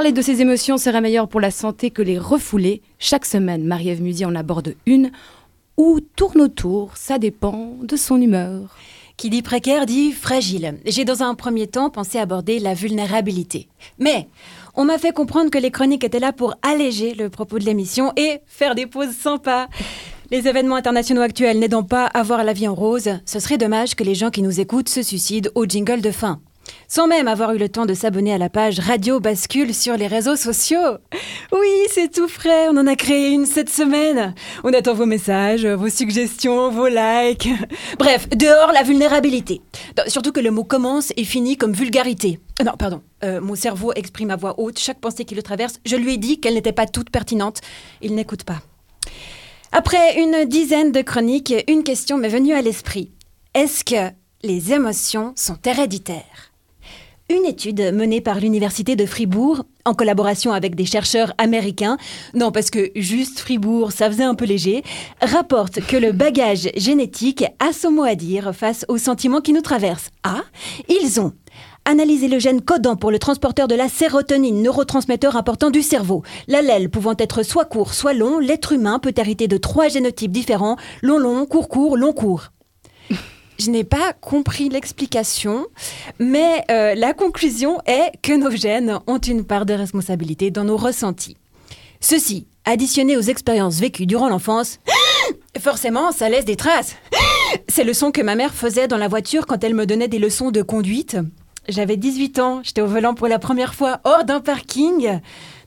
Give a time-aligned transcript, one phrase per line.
[0.00, 2.80] Parler de ses émotions serait meilleur pour la santé que les refouler.
[2.98, 5.10] Chaque semaine, Marie-Ève Musy en aborde une
[5.76, 8.78] ou tourne autour, ça dépend de son humeur.
[9.18, 10.78] Qui dit précaire dit fragile.
[10.86, 13.68] J'ai dans un premier temps pensé aborder la vulnérabilité.
[13.98, 14.26] Mais
[14.74, 18.14] on m'a fait comprendre que les chroniques étaient là pour alléger le propos de l'émission
[18.16, 19.66] et faire des pauses sympas.
[20.30, 23.96] Les événements internationaux actuels n'aidant pas à voir la vie en rose, ce serait dommage
[23.96, 26.40] que les gens qui nous écoutent se suicident au jingle de fin.
[26.88, 30.06] Sans même avoir eu le temps de s'abonner à la page Radio Bascule sur les
[30.06, 30.98] réseaux sociaux.
[31.52, 34.34] Oui, c'est tout frais, on en a créé une cette semaine.
[34.64, 37.48] On attend vos messages, vos suggestions, vos likes.
[37.98, 39.60] Bref, dehors la vulnérabilité.
[40.06, 42.40] Surtout que le mot commence et finit comme vulgarité.
[42.60, 43.02] Euh, non, pardon.
[43.22, 45.80] Euh, mon cerveau exprime à voix haute chaque pensée qui le traverse.
[45.84, 47.60] Je lui ai dit qu'elle n'était pas toute pertinente.
[48.02, 48.60] Il n'écoute pas.
[49.72, 53.12] Après une dizaine de chroniques, une question m'est venue à l'esprit.
[53.54, 56.49] Est-ce que les émotions sont héréditaires?
[57.30, 61.96] Une étude menée par l'Université de Fribourg, en collaboration avec des chercheurs américains,
[62.34, 64.82] non parce que juste Fribourg, ça faisait un peu léger,
[65.22, 69.60] rapporte que le bagage génétique a son mot à dire face aux sentiments qui nous
[69.60, 70.10] traversent.
[70.24, 70.42] Ah,
[70.88, 71.32] ils ont
[71.84, 76.24] Analyser le gène codant pour le transporteur de la sérotonine, neurotransmetteur important du cerveau.
[76.48, 80.78] L'allèle pouvant être soit court, soit long, l'être humain peut hériter de trois génotypes différents,
[81.00, 82.50] long long, court court, long court.
[83.60, 85.66] Je n'ai pas compris l'explication,
[86.18, 90.78] mais euh, la conclusion est que nos gènes ont une part de responsabilité dans nos
[90.78, 91.36] ressentis.
[92.00, 94.78] Ceci, additionné aux expériences vécues durant l'enfance,
[95.60, 96.96] forcément, ça laisse des traces.
[97.68, 100.18] C'est le son que ma mère faisait dans la voiture quand elle me donnait des
[100.18, 101.18] leçons de conduite.
[101.70, 105.20] J'avais 18 ans, j'étais au volant pour la première fois hors d'un parking.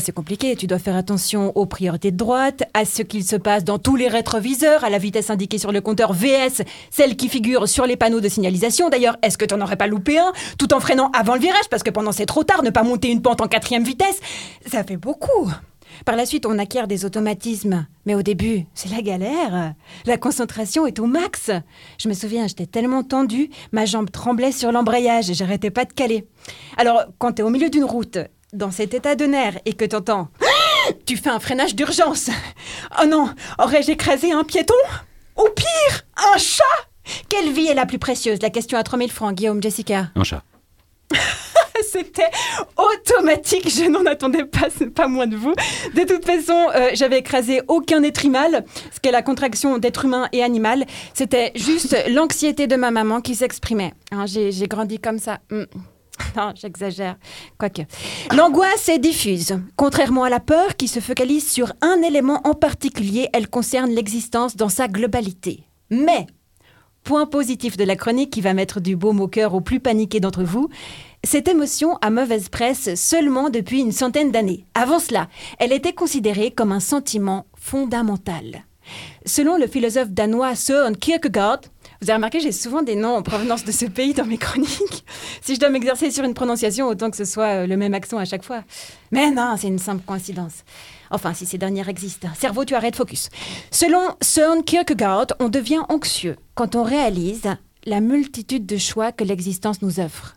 [0.00, 3.62] c'est compliqué, tu dois faire attention aux priorités de droite, à ce qu'il se passe
[3.62, 7.68] dans tous les rétroviseurs, à la vitesse indiquée sur le compteur VS, celle qui figure
[7.68, 8.88] sur les panneaux de signalisation.
[8.88, 11.68] D'ailleurs, est-ce que tu n'en aurais pas loupé un, tout en freinant avant le virage,
[11.70, 14.18] parce que pendant c'est trop tard, ne pas monter une pente en quatrième vitesse,
[14.66, 15.48] ça fait beaucoup.
[16.04, 17.86] Par la suite, on acquiert des automatismes.
[18.06, 19.74] Mais au début, c'est la galère.
[20.06, 21.50] La concentration est au max.
[21.98, 25.92] Je me souviens, j'étais tellement tendue, ma jambe tremblait sur l'embrayage et j'arrêtais pas de
[25.92, 26.26] caler.
[26.76, 28.18] Alors, quand t'es au milieu d'une route,
[28.52, 30.28] dans cet état de nerfs, et que t'entends
[31.06, 32.30] Tu fais un freinage d'urgence
[33.02, 34.74] Oh non Aurais-je écrasé un piéton?
[35.36, 36.02] Ou pire,
[36.34, 36.62] un chat?
[37.28, 38.40] Quelle vie est la plus précieuse?
[38.42, 40.10] La question à 3000 francs, Guillaume, Jessica.
[40.14, 40.42] Un chat.
[41.94, 42.30] C'était
[42.76, 45.54] automatique, je n'en attendais pas, pas moins de vous.
[45.94, 50.28] De toute façon, euh, j'avais écrasé aucun être mal, ce qu'est la contraction d'être humain
[50.32, 50.86] et animal.
[51.12, 53.92] C'était juste l'anxiété de ma maman qui s'exprimait.
[54.10, 55.38] Hein, j'ai grandi comme ça.
[55.50, 55.64] Hmm.
[56.36, 57.16] Non, j'exagère.
[57.58, 57.82] Quoique.
[58.34, 59.58] L'angoisse est diffuse.
[59.76, 64.56] Contrairement à la peur qui se focalise sur un élément en particulier, elle concerne l'existence
[64.56, 65.64] dans sa globalité.
[65.90, 66.26] Mais,
[67.04, 70.20] point positif de la chronique qui va mettre du baume au cœur aux plus paniqués
[70.20, 70.68] d'entre vous,
[71.24, 74.66] cette émotion a mauvaise presse seulement depuis une centaine d'années.
[74.74, 78.64] Avant cela, elle était considérée comme un sentiment fondamental.
[79.24, 81.60] Selon le philosophe danois Søren Kierkegaard,
[82.00, 85.04] vous avez remarqué, j'ai souvent des noms en provenance de ce pays dans mes chroniques.
[85.40, 88.18] Si je dois m'exercer sur une prononciation, autant que ce soit euh, le même accent
[88.18, 88.62] à chaque fois.
[89.10, 90.64] Mais non, c'est une simple coïncidence.
[91.10, 92.28] Enfin, si ces dernières existent.
[92.38, 93.30] Cerveau, tu arrêtes, focus.
[93.70, 97.44] Selon Søren Kierkegaard, on devient anxieux quand on réalise
[97.86, 100.34] la multitude de choix que l'existence nous offre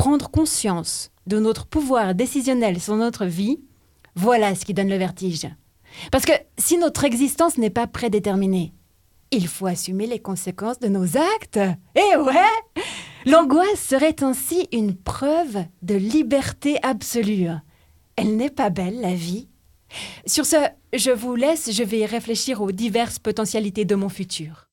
[0.00, 3.60] prendre conscience de notre pouvoir décisionnel sur notre vie,
[4.14, 5.46] voilà ce qui donne le vertige.
[6.10, 8.72] Parce que si notre existence n'est pas prédéterminée,
[9.30, 11.60] il faut assumer les conséquences de nos actes.
[11.96, 12.80] Eh ouais
[13.26, 17.50] L'angoisse serait ainsi une preuve de liberté absolue.
[18.16, 19.48] Elle n'est pas belle, la vie
[20.24, 20.56] Sur ce,
[20.94, 24.69] je vous laisse, je vais réfléchir aux diverses potentialités de mon futur.